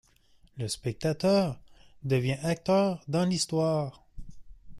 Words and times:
Le 0.57 0.67
spectateur 0.67 1.59
devient 2.03 2.37
acteur 2.41 3.03
dans 3.07 3.23
l’histoire. 3.23 4.03